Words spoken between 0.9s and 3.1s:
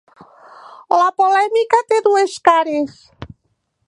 La polèmica té dues cares.